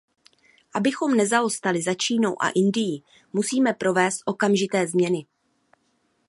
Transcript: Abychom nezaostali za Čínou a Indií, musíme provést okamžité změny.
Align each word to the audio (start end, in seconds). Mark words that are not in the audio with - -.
Abychom 0.73 1.13
nezaostali 1.15 1.77
za 1.81 1.93
Čínou 1.93 2.33
a 2.41 2.49
Indií, 2.49 3.03
musíme 3.33 3.73
provést 3.73 4.19
okamžité 4.25 4.87
změny. 4.87 5.25